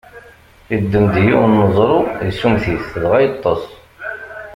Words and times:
Iddem-d 0.75 1.15
yiwen 1.25 1.51
n 1.59 1.63
uẓru, 1.65 1.99
issummet-it, 2.29 2.85
dɣa 3.03 3.17
yeṭṭeṣ. 3.23 3.63